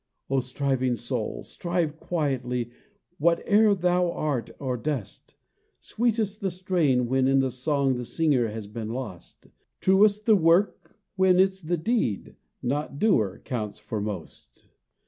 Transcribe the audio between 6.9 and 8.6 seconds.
when in the song The singer